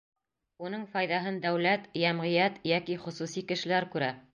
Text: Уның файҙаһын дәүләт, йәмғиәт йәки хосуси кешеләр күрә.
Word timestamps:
Уның 0.69 0.85
файҙаһын 0.93 1.37
дәүләт, 1.45 1.87
йәмғиәт 2.03 2.61
йәки 2.73 3.01
хосуси 3.07 3.49
кешеләр 3.55 3.93
күрә. 3.97 4.15